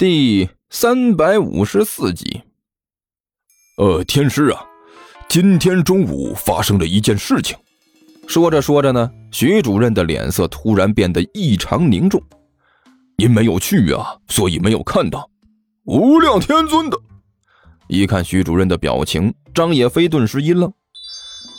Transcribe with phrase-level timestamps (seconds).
[0.00, 2.40] 第三百五十四集。
[3.76, 4.64] 呃，天师啊，
[5.28, 7.54] 今天中午发生了一件事情。
[8.26, 12.18] 说着说着呢，徐主任的脸色突然变得异常凝重。
[13.18, 15.28] 您没有去啊，所以没有看到。
[15.84, 16.98] 无量天尊的，
[17.86, 20.72] 一看徐主任的表情，张野飞顿时一愣。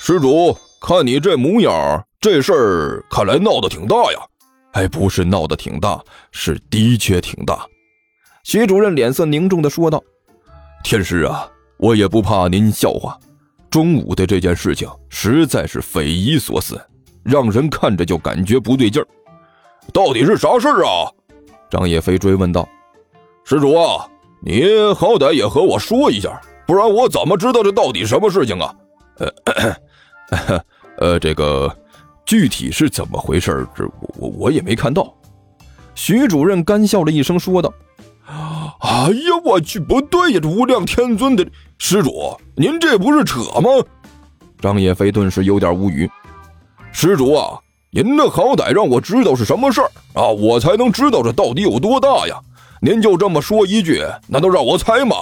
[0.00, 4.18] 施主，看你这模样，这事儿看来闹得挺大呀。
[4.72, 7.64] 哎，不是闹得挺大，是的确挺大。
[8.44, 10.04] 徐主任脸色凝重地说道
[10.84, 11.48] ：“天师啊，
[11.78, 13.18] 我也不怕您笑话。
[13.70, 16.78] 中午的这件事情实在是匪夷所思，
[17.22, 19.08] 让人看着就感觉不对劲儿。
[19.94, 21.08] 到底是啥事儿啊？”
[21.70, 22.68] 张叶飞追问道
[23.44, 24.06] ：“施主啊，
[24.42, 24.62] 你
[24.94, 28.74] 好歹也和我说一下，不然我怎么知道这到底什么事情啊？”
[29.16, 30.60] 呃，
[30.98, 31.74] 呃，这个
[32.26, 33.84] 具体是怎么回事这
[34.18, 35.16] 我我也没看到。”
[35.96, 37.72] 徐主任干笑了一声说道。
[38.84, 40.40] 哎呀，我去，不对呀！
[40.42, 41.46] 这无量天尊的
[41.78, 43.70] 施主，您这不是扯吗？
[44.60, 46.08] 张叶飞顿时有点无语。
[46.92, 47.58] 施主啊，
[47.90, 52.38] 您那好歹让我知道是什么事儿啊，我才能知道这到底有多大呀！
[52.82, 55.16] 您就这么说一句，难道让我猜吗？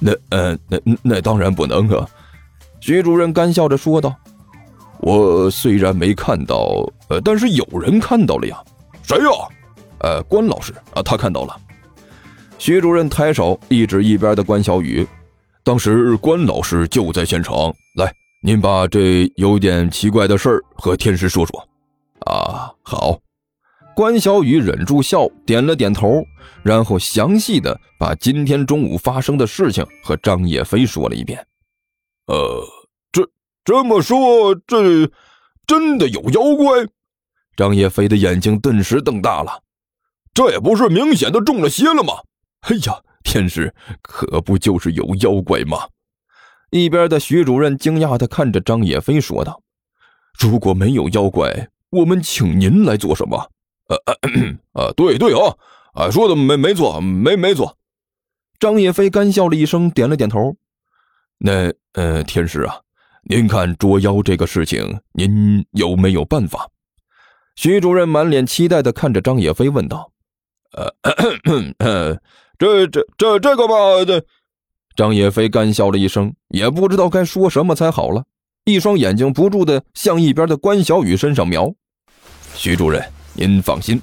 [0.00, 0.12] 那……
[0.30, 2.04] 呃，那那当然不能啊！
[2.80, 4.12] 徐主任干笑着说道
[4.98, 8.60] ：“我虽然没看到，呃，但是有人看到了呀。
[9.04, 9.30] 谁呀？
[10.00, 11.56] 呃，关老师啊，他看到了。”
[12.62, 15.04] 徐主任抬手一指一边的关小雨，
[15.64, 17.74] 当时关老师就在现场。
[17.96, 21.68] 来，您把这有点奇怪的事儿和天师说说。
[22.20, 23.18] 啊，好。
[23.96, 26.22] 关小雨忍住笑，点了点头，
[26.62, 31.44] 然后详细的把今天中午发生的事情和张叶飞说了一遍。
[32.28, 32.64] 呃，
[33.10, 33.28] 这
[33.64, 35.10] 这么说，这
[35.66, 36.86] 真的有妖怪？
[37.56, 39.60] 张叶飞的眼睛顿时瞪大了。
[40.32, 42.12] 这也不是明显的中了邪了吗？
[42.62, 45.88] 哎呀，天师，可不就是有妖怪吗？
[46.70, 49.60] 一边的徐主任惊讶的看着张野飞说道
[50.38, 53.50] ：“如果没有妖怪，我们请您来做什么？”
[53.90, 53.96] 呃
[54.74, 55.56] 呃，对对啊，
[55.94, 57.76] 啊，说的没没错，没没错。
[58.60, 60.56] 张野飞干笑了一声，点了点头。
[61.38, 62.80] 那呃，天师啊，
[63.24, 66.70] 您看捉妖这个事情，您有没有办法？
[67.56, 70.12] 徐主任满脸期待的看着张野飞问道
[70.72, 70.94] ：“呃。
[72.62, 74.24] ”这这这这个嘛，这
[74.94, 78.22] 张野飞干笑了一声，也不知道该说什么才好了，
[78.66, 81.74] 一双眼睛不住的向一边的关小雨身上瞄。
[82.54, 84.00] 徐主任，您放心。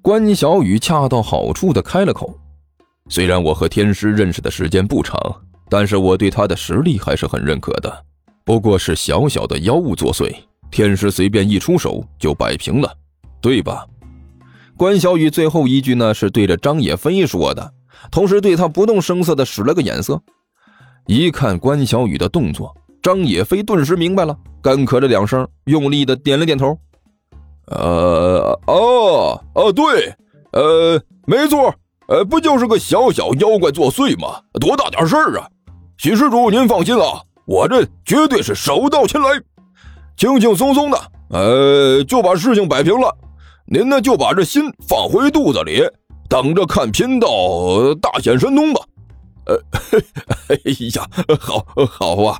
[0.00, 2.38] 关小雨恰到好处的开了口
[3.10, 5.18] ：“虽然我和天师认识的时间不长，
[5.68, 8.04] 但是我对他的实力还是很认可的。
[8.44, 10.32] 不过是小小的妖物作祟，
[10.70, 12.96] 天师随便一出手就摆平了，
[13.40, 13.84] 对吧？”
[14.76, 17.72] 关小雨最后一句呢，是对着张野飞说的，
[18.10, 20.20] 同时对他不动声色的使了个眼色。
[21.06, 26.76] 一看关小雨的动作，张野飞顿时明白了，干咳了两声，用力的点了点头。
[27.68, 30.14] 呃，哦，哦，对，
[30.52, 31.74] 呃，没错，
[32.08, 34.40] 呃，不就是个小小妖怪作祟吗？
[34.60, 35.48] 多大点事儿啊！
[35.96, 39.40] 许施主，您放心啊，我这绝对是手到擒来，
[40.18, 41.00] 轻轻松松的，
[41.30, 43.16] 呃，就把事情摆平了。
[43.68, 45.82] 您呢，就把这心放回肚子里，
[46.28, 47.28] 等着看贫道
[48.00, 48.80] 大显神通吧。
[49.46, 49.60] 呃，
[50.48, 50.56] 哎
[50.94, 52.38] 呀，好好啊！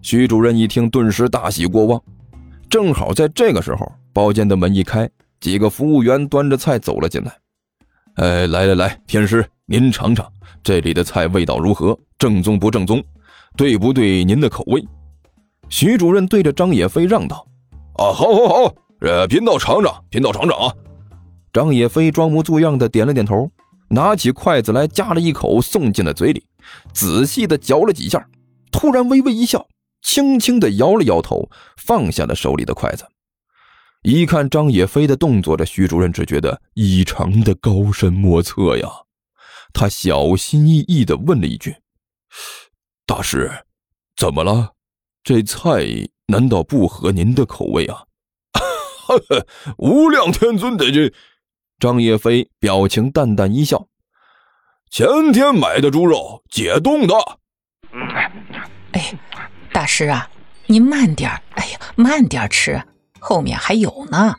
[0.00, 2.00] 徐主任一听，顿时大喜过望。
[2.70, 5.08] 正好在这个时候，包间的门一开，
[5.40, 7.32] 几个服务员端着菜走了进来。
[8.16, 10.26] 哎，来来来，天师，您尝尝
[10.62, 11.98] 这里的菜味道如何？
[12.18, 13.02] 正宗不正宗？
[13.56, 14.82] 对不对您的口味？
[15.68, 17.46] 徐主任对着张野飞让道
[17.96, 18.74] ：“啊，好，好，好。”
[19.04, 20.74] 呃，贫道尝尝，贫道尝尝啊！
[21.52, 23.50] 张野飞装模作样的点了点头，
[23.90, 26.42] 拿起筷子来夹了一口，送进了嘴里，
[26.94, 28.26] 仔细的嚼了几下，
[28.72, 29.66] 突然微微一笑，
[30.00, 33.06] 轻轻的摇了摇头，放下了手里的筷子。
[34.04, 38.88] 一看张野飞的动作，这徐主任只觉得异常的高深莫测呀。
[39.74, 41.76] 他小心翼翼的问了一句
[43.04, 43.52] ：“大师，
[44.16, 44.72] 怎么了？
[45.22, 45.84] 这菜
[46.28, 48.04] 难道不合您的口味啊？”
[49.06, 49.46] 呵呵，
[49.76, 51.12] 无量天尊的这，
[51.78, 53.86] 张叶飞表情淡淡一笑。
[54.90, 57.14] 前天买的猪肉解冻的。
[58.92, 59.12] 哎，
[59.72, 60.28] 大师啊，
[60.66, 62.82] 您慢点哎呀，慢点吃，
[63.20, 64.34] 后面还有呢。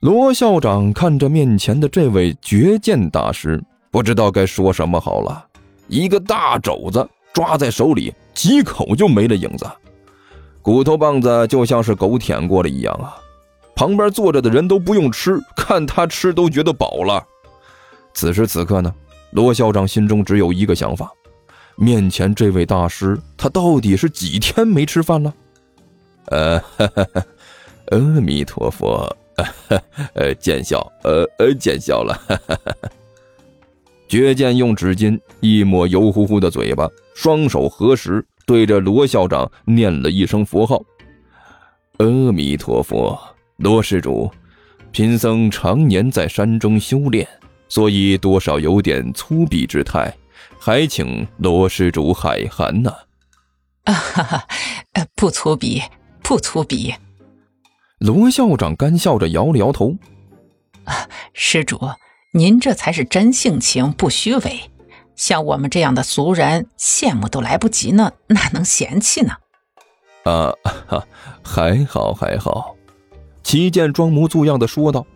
[0.00, 5.48] 罗校长看着面前的这位绝剑大师，不知道该说什么好了。
[5.88, 9.64] 一个大肘子抓在手里，几口就没了影子，
[10.60, 13.16] 骨头棒子就像是狗舔过了一样啊。
[13.82, 17.20] 旁边坐着的人都不用吃，看他吃都觉得饱了。
[18.14, 18.94] 此时此刻呢，
[19.32, 21.10] 罗校长心中只有一个想法：
[21.74, 25.34] 面前这位大师，他到底是几天没吃饭了？
[26.26, 26.62] 呃，
[27.90, 29.16] 阿弥陀佛，
[30.14, 32.16] 呃，见笑，呃呃，见笑了。
[34.06, 40.80] 绝剑用纸巾一抹油乎乎的嘴巴，双手合十，对着罗校长念了一声佛号
[41.98, 43.18] ：“阿弥陀佛，
[43.56, 44.30] 罗施主，
[44.90, 47.26] 贫僧常年在山中修炼，
[47.68, 50.12] 所以多少有点粗鄙之态，
[50.58, 52.92] 还请罗施主海涵呐。”
[53.84, 54.46] 啊哈哈，
[55.14, 55.82] 不粗鄙，
[56.22, 56.94] 不粗鄙。
[57.98, 59.96] 罗校长干笑着摇了摇头
[60.84, 61.80] ：“啊，施主。”
[62.34, 64.60] 您这才是真性情，不虚伪。
[65.14, 69.34] 像我们这样的俗人，羡慕都来不及呢，哪能嫌弃呢？
[70.24, 70.50] 啊，
[70.88, 71.06] 哈，
[71.44, 72.74] 还好还好。
[73.42, 75.06] 齐剑装模作样的说道：“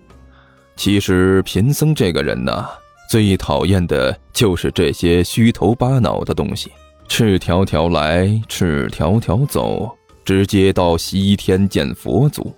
[0.77, 2.67] 其实贫僧这个人呐，
[3.11, 6.71] 最讨厌的就是这些虚头巴脑的东西。
[7.09, 9.91] 赤条条来，赤条条走，
[10.25, 12.55] 直接到西天见佛祖。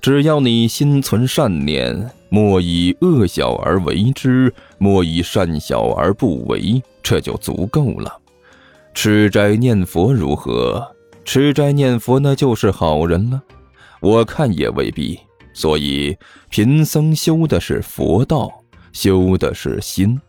[0.00, 8.10] 只要你心存善念。”莫以恶小而为之，莫以善小而不为，这就足够了。
[8.94, 10.82] 吃斋念佛如何？
[11.26, 13.42] 吃斋念佛那就是好人了。
[14.02, 15.18] 我看也未必。
[15.54, 16.16] 所以
[16.48, 18.50] 贫僧修的是佛道，
[18.92, 20.20] 修的是心，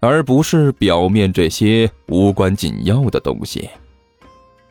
[0.00, 3.70] 而不是表面这些无关紧要的东西。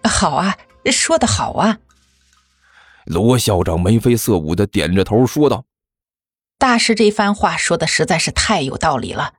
[0.04, 0.58] 好啊，
[0.92, 1.80] 说的好啊！
[3.06, 5.64] 罗校长眉飞色舞的点着头说道。
[6.58, 9.36] 大师这番话说的实在是太有道理了，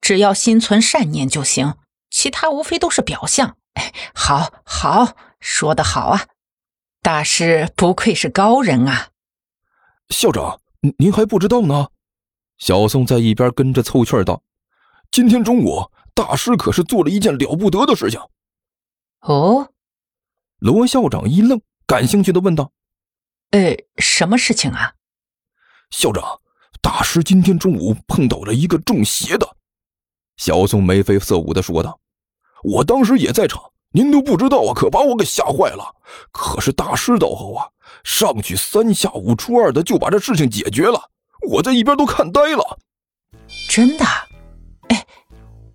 [0.00, 1.74] 只要心存善念就行，
[2.10, 3.56] 其他无非都是表象。
[3.74, 6.26] 哎，好，好，说的好啊！
[7.02, 9.10] 大师不愧是高人啊！
[10.08, 10.60] 校长，
[10.98, 11.88] 您还不知道呢。
[12.58, 14.42] 小宋在一边跟着凑趣道
[15.10, 18.20] ：“今天中午，大师可是做了一件了不得的事情。”
[19.20, 19.72] 哦，
[20.58, 22.72] 罗校长一愣，感兴趣的问道
[23.52, 24.94] ：“呃，什么事情啊？”
[25.90, 26.40] 校长。
[26.80, 29.56] 大师今天中午碰到了一个中邪的，
[30.36, 32.00] 小宋眉飞色舞的说道
[32.62, 33.60] ：“我当时也在场，
[33.92, 35.94] 您都不知道啊，可把我给吓坏了。
[36.30, 37.66] 可是大师道后啊，
[38.04, 41.00] 上去三下五除二的就把这事情解决了，
[41.50, 42.78] 我在一边都看呆了。
[43.68, 44.04] 真的？
[44.88, 45.06] 哎，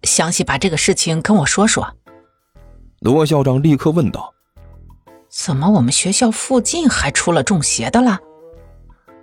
[0.04, 1.88] 详细把这个事情跟我说说。”
[3.02, 4.34] 罗校长立刻问道
[5.30, 8.20] ：“怎么我们学校附近还出了中邪的了？”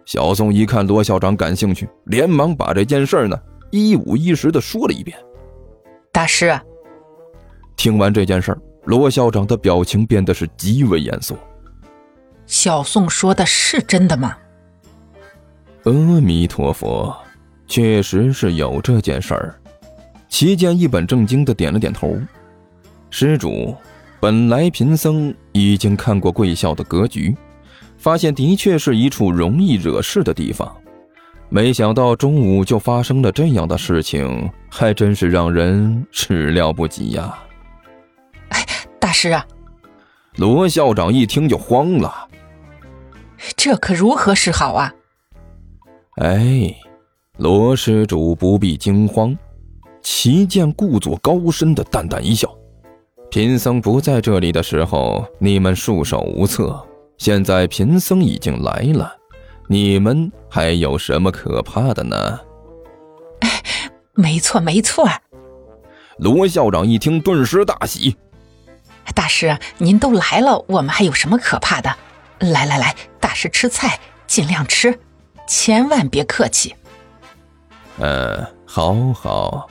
[0.04, 3.38] 小宋一看罗校长感兴趣，连忙把这件事呢
[3.70, 5.16] 一五一十的说了一遍。
[6.10, 6.60] 大师，
[7.76, 11.36] 听完这件事罗校长的表情变得是极为严肃。
[12.46, 14.36] 小宋说的是真的吗？
[15.84, 17.16] 阿弥陀佛，
[17.66, 19.54] 确实是有这件事儿。
[20.28, 22.18] 齐剑一本正经的点了点头。
[23.10, 23.74] 施主，
[24.20, 27.36] 本来贫僧已经看过贵校的格局。
[27.98, 30.74] 发现的确是一处容易惹事的地方，
[31.50, 37.38] 没想到中午就发生了这样的事情，还真是让人始料不及呀！
[37.38, 37.49] 哎，
[39.10, 39.44] 大师啊！
[40.36, 42.28] 罗校长一听就慌了，
[43.56, 44.94] 这可如何是好啊？
[46.18, 46.72] 哎，
[47.36, 49.36] 罗施主不必惊慌。
[50.00, 52.56] 齐剑故作高深的淡淡一笑
[53.32, 56.80] ：“贫僧不在这里的时候，你们束手无策。”
[57.18, 59.12] 现在贫僧已经来了，
[59.66, 62.38] 你们还有什么可怕的呢？
[64.14, 65.04] 没错，没错。
[66.18, 68.16] 罗校长一听，顿时大喜。
[69.14, 71.94] 大师，您都来了，我们还有什么可怕的？
[72.38, 74.98] 来来来，大师吃菜，尽量吃，
[75.46, 76.74] 千万别客气。
[77.98, 79.68] 嗯，好好。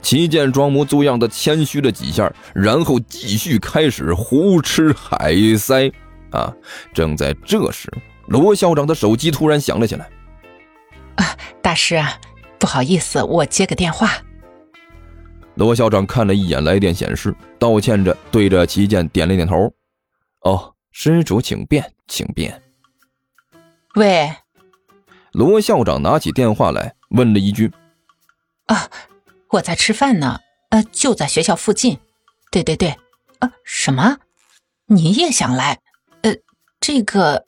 [0.00, 5.90] 齐剑装模作样的谦虚了几下，然后继续开始胡吃海塞。
[6.30, 6.52] 啊！
[6.92, 7.90] 正在这时，
[8.26, 10.06] 罗校长的手机突然响了起来。
[11.16, 11.24] 啊，
[11.62, 12.18] 大师啊，
[12.58, 14.12] 不好意思，我接个电话。
[15.58, 19.74] 罗校长看了一眼来电显示，道歉着对着齐健点了点头。
[20.42, 22.62] 哦，施主请便，请便。
[23.96, 24.32] 喂，
[25.32, 27.72] 罗校长拿起电话来问了一句
[28.66, 28.88] ：“啊，
[29.50, 30.38] 我在吃饭呢，
[30.70, 31.98] 呃，就在学校附近。
[32.52, 32.90] 对对对，
[33.40, 34.18] 啊，什么？
[34.86, 35.80] 你也想来？”
[36.22, 36.32] 呃
[36.78, 37.44] 这个